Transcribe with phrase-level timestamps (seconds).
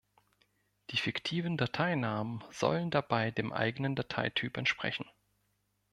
[0.89, 5.05] Die fiktiven Dateinamen sollen dabei dem eigenen Dateityp entsprechen.